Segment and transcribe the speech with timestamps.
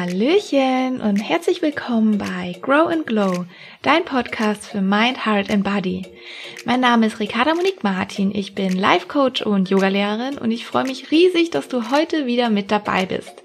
[0.00, 3.44] Hallöchen und herzlich willkommen bei Grow and Glow,
[3.82, 6.06] dein Podcast für Mind, Heart and Body.
[6.64, 10.84] Mein Name ist Ricarda Monique Martin, ich bin Life Coach und Yogalehrerin und ich freue
[10.84, 13.42] mich riesig, dass du heute wieder mit dabei bist.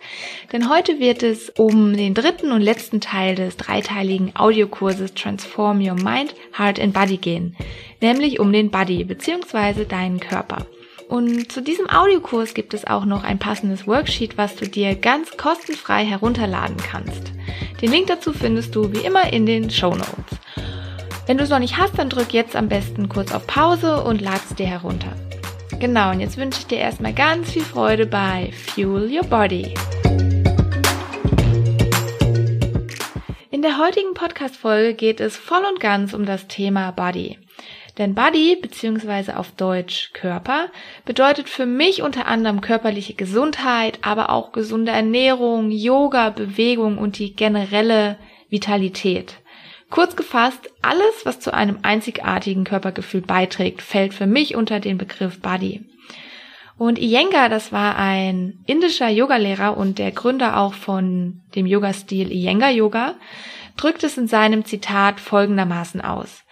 [0.53, 6.01] Denn heute wird es um den dritten und letzten Teil des dreiteiligen Audiokurses Transform Your
[6.01, 7.57] Mind, Heart and Body gehen,
[7.99, 9.83] nämlich um den Body bzw.
[9.83, 10.65] deinen Körper.
[11.07, 15.37] Und zu diesem Audiokurs gibt es auch noch ein passendes Worksheet, was du dir ganz
[15.37, 17.31] kostenfrei herunterladen kannst.
[17.81, 20.39] Den Link dazu findest du wie immer in den Show Notes.
[21.27, 24.21] Wenn du es noch nicht hast, dann drück jetzt am besten kurz auf Pause und
[24.21, 25.13] lad es dir herunter.
[25.79, 29.73] Genau, und jetzt wünsche ich dir erstmal ganz viel Freude bei Fuel Your Body.
[33.51, 37.37] In der heutigen Podcast-Folge geht es voll und ganz um das Thema Body.
[37.97, 40.67] Denn Body beziehungsweise auf Deutsch Körper
[41.05, 47.35] bedeutet für mich unter anderem körperliche Gesundheit, aber auch gesunde Ernährung, Yoga, Bewegung und die
[47.35, 48.17] generelle
[48.49, 49.35] Vitalität.
[49.89, 55.39] Kurz gefasst, alles, was zu einem einzigartigen Körpergefühl beiträgt, fällt für mich unter den Begriff
[55.41, 55.85] Body.
[56.77, 62.71] Und Iyengar, das war ein indischer Yogalehrer und der Gründer auch von dem Yoga-Stil Iyengar
[62.71, 63.15] Yoga,
[63.77, 66.44] drückt es in seinem Zitat folgendermaßen aus.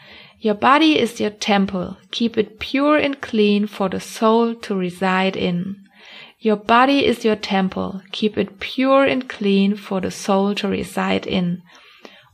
[0.43, 1.95] Your body is your temple.
[2.11, 5.77] Keep it pure and clean for the soul to reside in.
[6.37, 8.01] Your body is your temple.
[8.11, 11.61] Keep it pure and clean for the soul to reside in.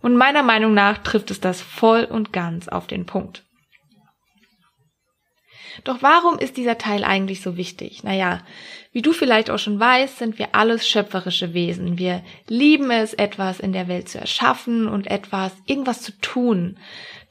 [0.02, 3.43] Und meiner Meinung nach trifft es das voll und ganz auf den Punkt.
[5.83, 8.03] Doch warum ist dieser Teil eigentlich so wichtig?
[8.03, 8.41] Naja,
[8.91, 11.97] wie du vielleicht auch schon weißt, sind wir alles schöpferische Wesen.
[11.97, 16.77] Wir lieben es, etwas in der Welt zu erschaffen und etwas, irgendwas zu tun.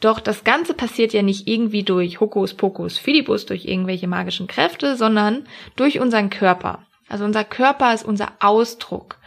[0.01, 5.47] Doch das Ganze passiert ja nicht irgendwie durch Hokuspokus Philibus, durch irgendwelche magischen Kräfte, sondern
[5.75, 6.87] durch unseren Körper.
[7.09, 9.19] Also unser Körper ist unser Ausdruck.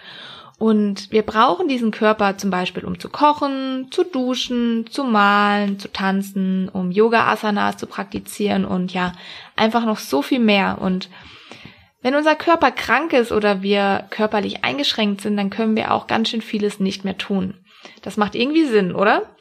[0.61, 5.91] Und wir brauchen diesen Körper zum Beispiel, um zu kochen, zu duschen, zu malen, zu
[5.91, 9.13] tanzen, um Yoga-Asanas zu praktizieren und ja,
[9.55, 10.77] einfach noch so viel mehr.
[10.79, 11.09] Und
[12.03, 16.29] wenn unser Körper krank ist oder wir körperlich eingeschränkt sind, dann können wir auch ganz
[16.29, 17.55] schön vieles nicht mehr tun.
[18.03, 19.35] Das macht irgendwie Sinn, oder?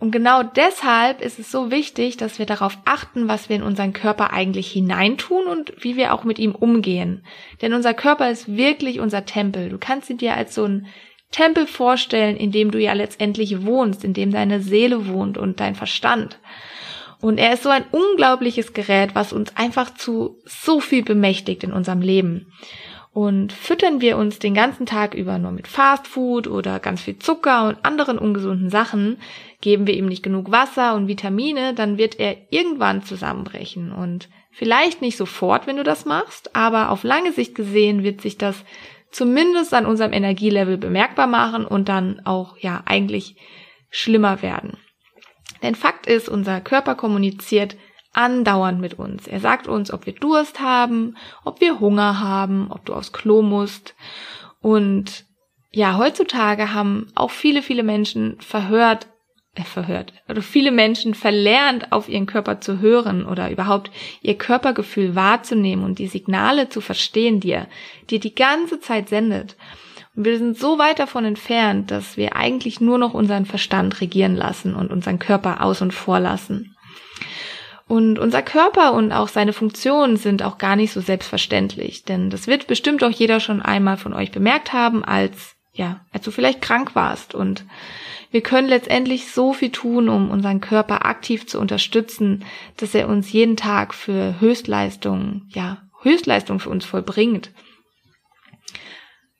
[0.00, 3.92] Und genau deshalb ist es so wichtig, dass wir darauf achten, was wir in unseren
[3.92, 7.24] Körper eigentlich hineintun und wie wir auch mit ihm umgehen.
[7.62, 9.70] Denn unser Körper ist wirklich unser Tempel.
[9.70, 10.86] Du kannst ihn dir als so ein
[11.32, 15.74] Tempel vorstellen, in dem du ja letztendlich wohnst, in dem deine Seele wohnt und dein
[15.74, 16.38] Verstand.
[17.20, 21.72] Und er ist so ein unglaubliches Gerät, was uns einfach zu so viel bemächtigt in
[21.72, 22.52] unserem Leben.
[23.18, 27.66] Und füttern wir uns den ganzen Tag über nur mit Fastfood oder ganz viel Zucker
[27.66, 29.18] und anderen ungesunden Sachen,
[29.60, 33.90] geben wir ihm nicht genug Wasser und Vitamine, dann wird er irgendwann zusammenbrechen.
[33.90, 38.38] Und vielleicht nicht sofort, wenn du das machst, aber auf lange Sicht gesehen wird sich
[38.38, 38.64] das
[39.10, 43.34] zumindest an unserem Energielevel bemerkbar machen und dann auch ja eigentlich
[43.90, 44.76] schlimmer werden.
[45.64, 47.76] Denn Fakt ist, unser Körper kommuniziert
[48.18, 49.28] andauernd mit uns.
[49.28, 53.42] Er sagt uns, ob wir Durst haben, ob wir Hunger haben, ob du aufs Klo
[53.42, 53.94] musst.
[54.60, 55.24] Und
[55.70, 59.06] ja, heutzutage haben auch viele, viele Menschen verhört,
[59.54, 65.14] äh, verhört, oder viele Menschen verlernt, auf ihren Körper zu hören oder überhaupt ihr Körpergefühl
[65.14, 67.68] wahrzunehmen und die Signale zu verstehen, die er
[68.10, 69.56] dir die ganze Zeit sendet.
[70.16, 74.34] Und wir sind so weit davon entfernt, dass wir eigentlich nur noch unseren Verstand regieren
[74.34, 76.74] lassen und unseren Körper aus und vor lassen.
[77.88, 82.46] Und unser Körper und auch seine Funktionen sind auch gar nicht so selbstverständlich, denn das
[82.46, 86.60] wird bestimmt auch jeder schon einmal von euch bemerkt haben, als ja, als du vielleicht
[86.60, 87.34] krank warst.
[87.34, 87.64] Und
[88.30, 92.44] wir können letztendlich so viel tun, um unseren Körper aktiv zu unterstützen,
[92.76, 97.52] dass er uns jeden Tag für Höchstleistung, ja, Höchstleistung für uns vollbringt.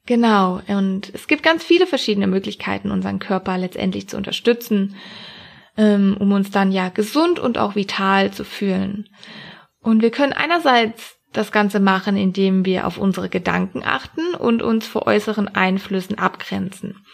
[0.07, 4.97] Genau, und es gibt ganz viele verschiedene Möglichkeiten, unseren Körper letztendlich zu unterstützen
[5.79, 9.09] ähm, um uns dann ja gesund und auch vital zu fühlen.
[9.81, 14.87] Und wir können einerseits das Ganze machen, indem wir auf unsere Gedanken achten und uns
[14.87, 17.05] vor äußeren Einflüssen abgrenzen.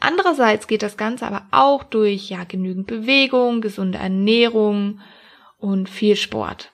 [0.00, 5.00] Andererseits geht das Ganze aber auch durch ja genügend Bewegung, gesunde Ernährung
[5.58, 6.73] und viel Sport.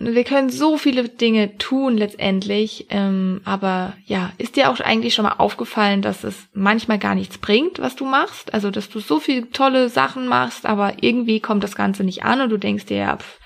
[0.00, 5.24] Wir können so viele Dinge tun letztendlich, ähm, aber ja, ist dir auch eigentlich schon
[5.24, 8.54] mal aufgefallen, dass es manchmal gar nichts bringt, was du machst?
[8.54, 12.40] Also, dass du so viele tolle Sachen machst, aber irgendwie kommt das Ganze nicht an
[12.40, 13.40] und du denkst dir, ja, pff,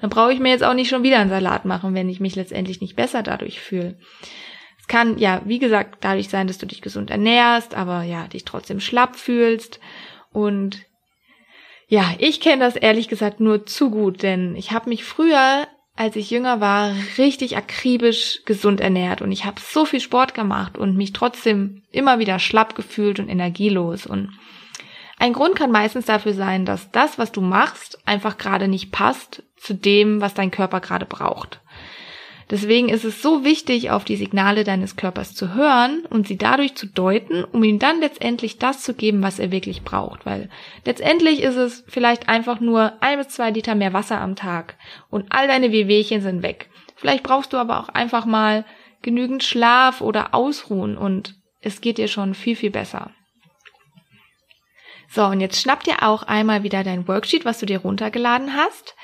[0.00, 2.36] dann brauche ich mir jetzt auch nicht schon wieder einen Salat machen, wenn ich mich
[2.36, 3.98] letztendlich nicht besser dadurch fühle.
[4.80, 8.46] Es kann ja, wie gesagt, dadurch sein, dass du dich gesund ernährst, aber ja, dich
[8.46, 9.78] trotzdem schlapp fühlst
[10.32, 10.86] und
[11.88, 15.66] ja, ich kenne das ehrlich gesagt nur zu gut, denn ich habe mich früher
[15.98, 20.78] als ich jünger war, richtig akribisch gesund ernährt und ich habe so viel Sport gemacht
[20.78, 24.06] und mich trotzdem immer wieder schlapp gefühlt und energielos.
[24.06, 24.32] Und
[25.18, 29.42] ein Grund kann meistens dafür sein, dass das, was du machst, einfach gerade nicht passt
[29.56, 31.60] zu dem, was dein Körper gerade braucht.
[32.50, 36.74] Deswegen ist es so wichtig, auf die Signale deines Körpers zu hören und sie dadurch
[36.74, 40.24] zu deuten, um ihm dann letztendlich das zu geben, was er wirklich braucht.
[40.24, 40.48] Weil
[40.84, 44.76] letztendlich ist es vielleicht einfach nur ein bis zwei Liter mehr Wasser am Tag
[45.10, 46.70] und all deine Wehwehchen sind weg.
[46.96, 48.64] Vielleicht brauchst du aber auch einfach mal
[49.02, 53.10] genügend Schlaf oder Ausruhen und es geht dir schon viel, viel besser.
[55.10, 58.94] So, und jetzt schnapp dir auch einmal wieder dein Worksheet, was du dir runtergeladen hast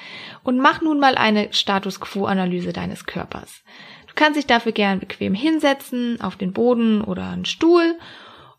[0.43, 3.63] und mach nun mal eine Status Quo-Analyse deines Körpers.
[4.07, 7.99] Du kannst dich dafür gern bequem hinsetzen, auf den Boden oder einen Stuhl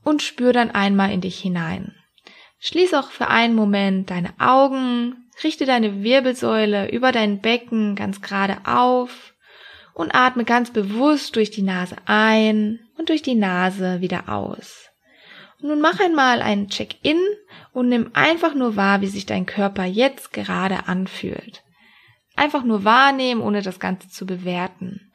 [0.04, 1.94] und spür dann einmal in dich hinein.
[2.60, 8.58] Schließ auch für einen Moment deine Augen, richte deine Wirbelsäule über dein Becken ganz gerade
[8.66, 9.36] auf
[9.94, 14.90] und atme ganz bewusst durch die Nase ein und durch die Nase wieder aus.
[15.66, 17.20] Nun mach einmal einen Check-in
[17.74, 21.64] und nimm einfach nur wahr, wie sich dein Körper jetzt gerade anfühlt.
[22.36, 25.12] Einfach nur wahrnehmen, ohne das Ganze zu bewerten.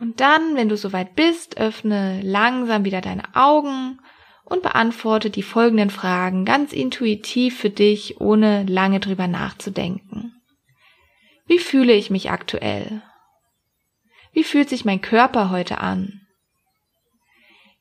[0.00, 4.00] Und dann, wenn du soweit bist, öffne langsam wieder deine Augen
[4.44, 10.34] und beantworte die folgenden Fragen ganz intuitiv für dich, ohne lange drüber nachzudenken.
[11.46, 13.02] Wie fühle ich mich aktuell?
[14.32, 16.23] Wie fühlt sich mein Körper heute an?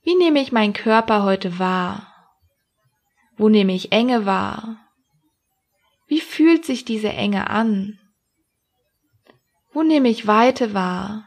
[0.04, 2.14] Wie nehme ich meinen Körper heute wahr?
[3.38, 4.78] Wo nehme ich Enge wahr?
[6.08, 8.00] Wie fühlt sich diese Enge an?
[9.72, 11.26] Wo nehme ich Weite wahr?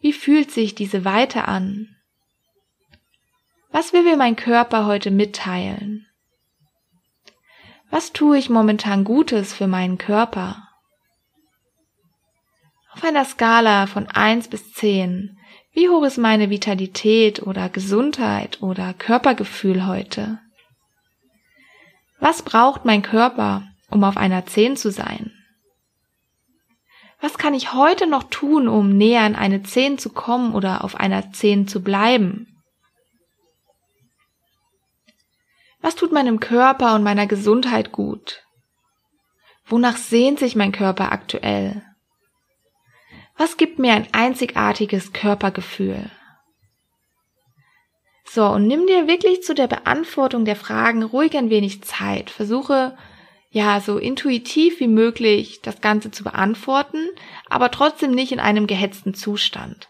[0.00, 1.96] Wie fühlt sich diese Weite an?
[3.70, 6.06] Was will mir mein Körper heute mitteilen?
[7.90, 10.68] Was tue ich momentan Gutes für meinen Körper?
[12.92, 15.37] Auf einer Skala von eins bis zehn,
[15.78, 20.40] wie hoch ist meine Vitalität oder Gesundheit oder Körpergefühl heute?
[22.18, 25.32] Was braucht mein Körper, um auf einer zehn zu sein?
[27.20, 30.94] was kann ich heute noch tun, um näher an eine 10 zu kommen oder auf
[30.94, 32.46] einer 10 zu bleiben?
[35.80, 38.44] Was tut meinem Körper und meiner Gesundheit gut?
[39.66, 41.82] Wonach sehnt sich mein Körper aktuell?
[43.38, 46.10] Was gibt mir ein einzigartiges Körpergefühl?
[48.24, 52.28] So, und nimm dir wirklich zu der Beantwortung der Fragen ruhig ein wenig Zeit.
[52.28, 52.96] Versuche
[53.50, 57.08] ja, so intuitiv wie möglich das Ganze zu beantworten,
[57.48, 59.88] aber trotzdem nicht in einem gehetzten Zustand.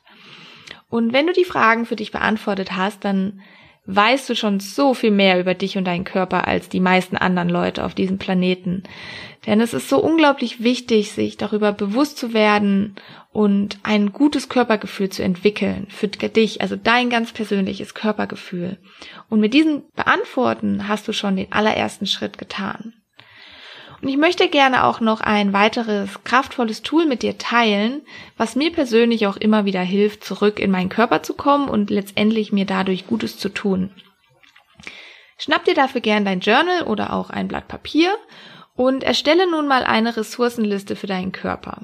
[0.88, 3.40] Und wenn du die Fragen für dich beantwortet hast, dann
[3.88, 7.48] weißt du schon so viel mehr über dich und deinen Körper als die meisten anderen
[7.48, 8.82] Leute auf diesem Planeten.
[9.46, 12.96] Denn es ist so unglaublich wichtig, sich darüber bewusst zu werden
[13.32, 18.76] und ein gutes Körpergefühl zu entwickeln für dich, also dein ganz persönliches Körpergefühl.
[19.30, 22.92] Und mit diesen Beantworten hast du schon den allerersten Schritt getan.
[24.00, 28.02] Und ich möchte gerne auch noch ein weiteres kraftvolles Tool mit dir teilen,
[28.36, 32.52] was mir persönlich auch immer wieder hilft, zurück in meinen Körper zu kommen und letztendlich
[32.52, 33.90] mir dadurch Gutes zu tun.
[35.36, 38.16] Schnapp dir dafür gern dein Journal oder auch ein Blatt Papier
[38.76, 41.82] und erstelle nun mal eine Ressourcenliste für deinen Körper.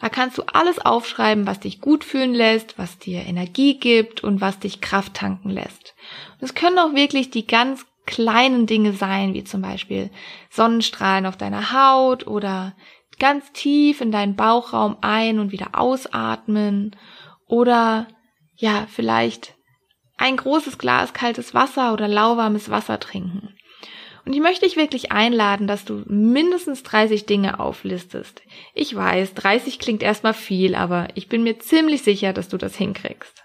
[0.00, 4.40] Da kannst du alles aufschreiben, was dich gut fühlen lässt, was dir Energie gibt und
[4.40, 5.94] was dich Kraft tanken lässt.
[6.40, 10.10] Es können auch wirklich die ganz kleinen Dinge sein, wie zum Beispiel
[10.50, 12.74] Sonnenstrahlen auf deiner Haut oder
[13.18, 16.96] ganz tief in deinen Bauchraum ein- und wieder ausatmen
[17.46, 18.08] oder
[18.56, 19.54] ja, vielleicht
[20.16, 23.54] ein großes Glas kaltes Wasser oder lauwarmes Wasser trinken.
[24.24, 28.42] Und ich möchte dich wirklich einladen, dass du mindestens 30 Dinge auflistest.
[28.74, 32.74] Ich weiß, 30 klingt erstmal viel, aber ich bin mir ziemlich sicher, dass du das
[32.74, 33.42] hinkriegst.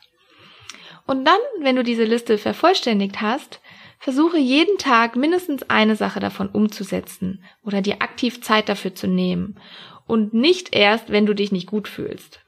[1.05, 3.61] Und dann, wenn du diese Liste vervollständigt hast,
[4.03, 9.57] Versuche jeden Tag mindestens eine Sache davon umzusetzen oder dir aktiv Zeit dafür zu nehmen
[10.05, 12.41] und nicht erst, wenn du dich nicht gut fühlst.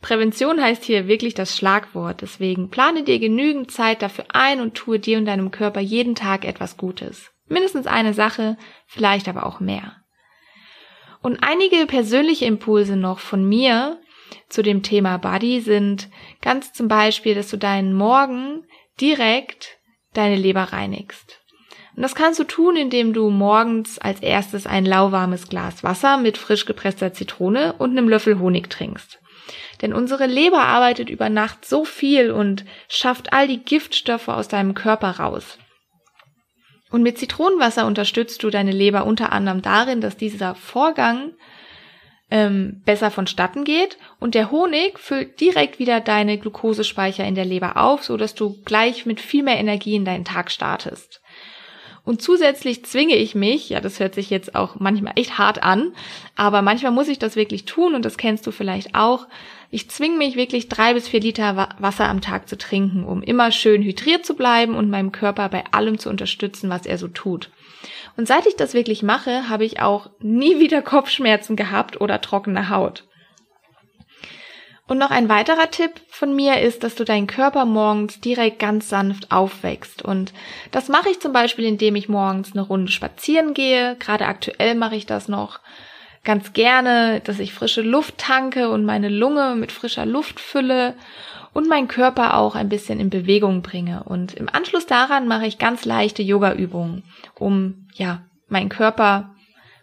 [0.00, 4.98] Prävention heißt hier wirklich das Schlagwort, deswegen plane dir genügend Zeit dafür ein und tue
[4.98, 7.30] dir und deinem Körper jeden Tag etwas Gutes.
[7.46, 8.56] Mindestens eine Sache,
[8.88, 9.94] vielleicht aber auch mehr.
[11.22, 14.00] Und einige persönliche Impulse noch von mir
[14.48, 16.08] zu dem Thema Body sind
[16.42, 18.64] ganz zum Beispiel, dass du deinen Morgen
[19.00, 19.78] direkt
[20.16, 21.40] deine Leber reinigst.
[21.96, 26.36] Und das kannst du tun, indem du morgens als erstes ein lauwarmes Glas Wasser mit
[26.36, 29.18] frisch gepresster Zitrone und einem Löffel Honig trinkst.
[29.80, 34.74] Denn unsere Leber arbeitet über Nacht so viel und schafft all die Giftstoffe aus deinem
[34.74, 35.58] Körper raus.
[36.90, 41.32] Und mit Zitronenwasser unterstützt du deine Leber unter anderem darin, dass dieser Vorgang
[42.30, 47.76] ähm, besser vonstatten geht und der Honig füllt direkt wieder deine Glukosespeicher in der Leber
[47.76, 51.20] auf, so dass du gleich mit viel mehr Energie in deinen Tag startest.
[52.06, 55.92] Und zusätzlich zwinge ich mich, ja, das hört sich jetzt auch manchmal echt hart an,
[56.36, 59.26] aber manchmal muss ich das wirklich tun und das kennst du vielleicht auch.
[59.72, 63.50] Ich zwinge mich wirklich drei bis vier Liter Wasser am Tag zu trinken, um immer
[63.50, 67.50] schön hydriert zu bleiben und meinem Körper bei allem zu unterstützen, was er so tut.
[68.16, 72.70] Und seit ich das wirklich mache, habe ich auch nie wieder Kopfschmerzen gehabt oder trockene
[72.70, 73.04] Haut.
[74.88, 78.88] Und noch ein weiterer Tipp von mir ist, dass du deinen Körper morgens direkt ganz
[78.88, 80.02] sanft aufwächst.
[80.02, 80.32] Und
[80.70, 83.96] das mache ich zum Beispiel, indem ich morgens eine Runde spazieren gehe.
[83.96, 85.58] Gerade aktuell mache ich das noch
[86.22, 90.94] ganz gerne, dass ich frische Luft tanke und meine Lunge mit frischer Luft fülle
[91.56, 94.02] und meinen Körper auch ein bisschen in Bewegung bringe.
[94.04, 97.02] Und im Anschluss daran mache ich ganz leichte Yoga-Übungen,
[97.38, 99.34] um, ja, meinen Körper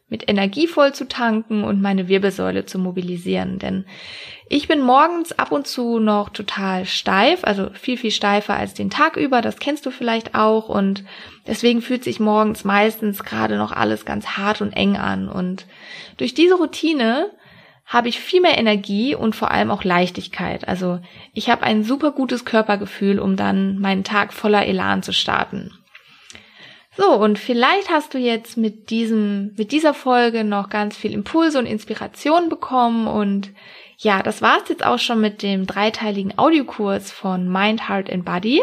[0.08, 3.58] mit Energie voll zu tanken und meine Wirbelsäule zu mobilisieren.
[3.58, 3.86] Denn
[4.48, 8.92] ich bin morgens ab und zu noch total steif, also viel, viel steifer als den
[8.92, 9.42] Tag über.
[9.42, 10.70] Das kennst du vielleicht auch.
[10.70, 11.04] Und
[11.48, 15.28] deswegen fühlt sich morgens meistens gerade noch alles ganz hart und eng an.
[15.28, 15.66] Und
[16.18, 17.32] durch diese Routine
[17.86, 20.68] habe ich viel mehr Energie und vor allem auch Leichtigkeit.
[20.68, 21.00] Also
[21.34, 25.72] ich habe ein super gutes Körpergefühl, um dann meinen Tag voller Elan zu starten.
[26.96, 31.58] So, und vielleicht hast du jetzt mit diesem, mit dieser Folge noch ganz viel Impulse
[31.58, 33.52] und Inspiration bekommen und
[33.98, 38.62] ja, das war's jetzt auch schon mit dem dreiteiligen Audiokurs von Mind, Heart and Body.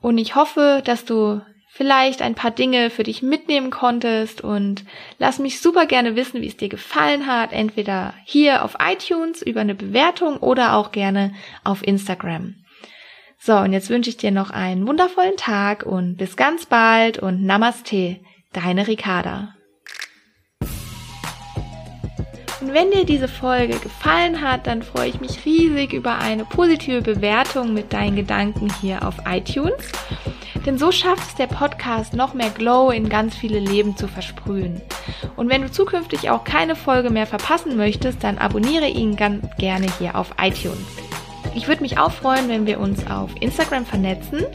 [0.00, 1.40] Und ich hoffe, dass du
[1.74, 4.84] vielleicht ein paar Dinge für dich mitnehmen konntest und
[5.18, 9.62] lass mich super gerne wissen, wie es dir gefallen hat, entweder hier auf iTunes über
[9.62, 11.32] eine Bewertung oder auch gerne
[11.64, 12.56] auf Instagram.
[13.38, 17.42] So, und jetzt wünsche ich dir noch einen wundervollen Tag und bis ganz bald und
[17.42, 18.20] Namaste,
[18.52, 19.54] deine Ricarda.
[22.60, 27.00] Und wenn dir diese Folge gefallen hat, dann freue ich mich riesig über eine positive
[27.00, 29.90] Bewertung mit deinen Gedanken hier auf iTunes.
[30.66, 34.80] Denn so schafft es der Podcast noch mehr Glow in ganz viele Leben zu versprühen.
[35.36, 39.88] Und wenn du zukünftig auch keine Folge mehr verpassen möchtest, dann abonniere ihn ganz gerne
[39.98, 40.78] hier auf iTunes.
[41.54, 44.46] Ich würde mich auch freuen, wenn wir uns auf Instagram vernetzen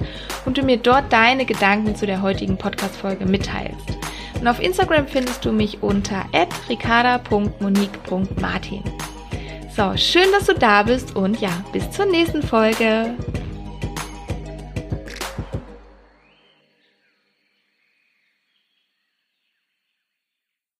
[0.45, 3.97] und du mir dort deine Gedanken zu der heutigen Podcast-Folge mitteilst.
[4.39, 6.25] Und auf Instagram findest du mich unter
[6.69, 8.83] ricarda.monique.martin.
[9.75, 13.15] So, schön, dass du da bist und ja, bis zur nächsten Folge.